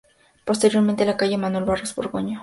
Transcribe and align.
Posteriormente 0.45 1.05
la 1.05 1.15
calle 1.15 1.37
Manuel 1.37 1.63
Barros 1.63 1.93
Borgoño 1.93 1.99
desemboca 1.99 2.17
en 2.21 2.25
la 2.31 2.33
avenida. 2.33 2.39